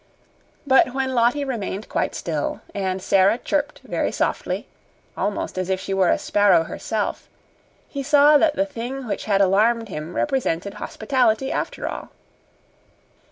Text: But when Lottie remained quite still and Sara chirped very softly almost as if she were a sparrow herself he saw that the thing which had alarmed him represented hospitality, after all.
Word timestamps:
But 0.65 0.95
when 0.95 1.13
Lottie 1.13 1.43
remained 1.45 1.87
quite 1.87 2.15
still 2.15 2.61
and 2.73 3.03
Sara 3.03 3.37
chirped 3.37 3.81
very 3.83 4.11
softly 4.11 4.65
almost 5.15 5.59
as 5.59 5.69
if 5.69 5.79
she 5.79 5.93
were 5.93 6.09
a 6.09 6.17
sparrow 6.17 6.63
herself 6.63 7.27
he 7.87 8.01
saw 8.01 8.39
that 8.39 8.55
the 8.55 8.65
thing 8.65 9.05
which 9.05 9.25
had 9.25 9.41
alarmed 9.41 9.89
him 9.89 10.15
represented 10.15 10.73
hospitality, 10.81 11.51
after 11.51 11.87
all. 11.87 12.09